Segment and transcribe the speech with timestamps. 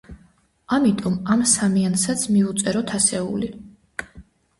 [0.77, 3.51] ამიტომ ამ სამიანსაც მივუწეროთ ასეული.